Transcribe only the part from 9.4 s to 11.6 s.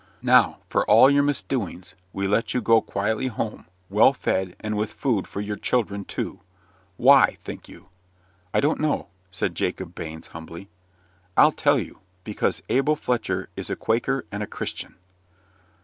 Jacob Baines, humbly. "I'll